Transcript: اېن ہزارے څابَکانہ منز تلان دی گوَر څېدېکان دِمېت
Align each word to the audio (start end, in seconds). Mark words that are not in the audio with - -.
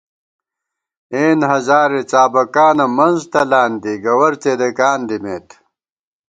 اېن 1.13 1.39
ہزارے 1.51 2.01
څابَکانہ 2.11 2.85
منز 2.97 3.21
تلان 3.31 3.71
دی 3.83 3.93
گوَر 4.03 4.33
څېدېکان 4.41 4.99
دِمېت 5.07 5.47